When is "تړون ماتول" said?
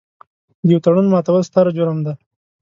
0.85-1.41